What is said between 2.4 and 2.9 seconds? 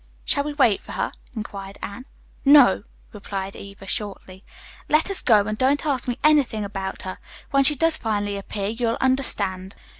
"No,"